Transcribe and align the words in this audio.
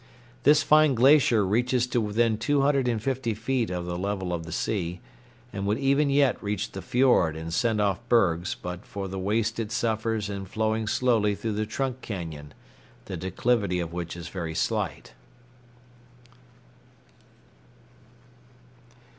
This 0.41 0.63
fine 0.63 0.95
glacier 0.95 1.45
reaches 1.45 1.85
to 1.85 2.01
within 2.01 2.39
two 2.39 2.61
hundred 2.61 2.87
and 2.87 2.99
fifty 2.99 3.35
feet 3.35 3.69
of 3.69 3.85
the 3.85 3.99
level 3.99 4.33
of 4.33 4.47
the 4.47 4.51
sea, 4.51 4.99
and 5.53 5.67
would 5.67 5.77
even 5.77 6.09
yet 6.09 6.41
reach 6.41 6.71
the 6.71 6.81
fiord 6.81 7.35
and 7.37 7.53
send 7.53 7.79
off 7.79 7.99
bergs 8.09 8.55
but 8.59 8.83
for 8.83 9.07
the 9.07 9.19
waste 9.19 9.59
it 9.59 9.71
suffers 9.71 10.27
in 10.27 10.45
flowing 10.47 10.87
slowly 10.87 11.35
through 11.35 11.53
the 11.53 11.67
trunk 11.67 12.01
cañon, 12.01 12.47
the 13.05 13.15
declivity 13.15 13.79
of 13.79 13.93
which 13.93 14.17
is 14.17 14.27
very 14.27 14.55
slight. 14.55 15.13